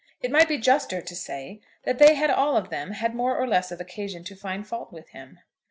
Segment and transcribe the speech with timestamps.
[0.19, 3.45] It might be juster to say that they had all of them had more or
[3.47, 5.37] less of occasion to find fault with him.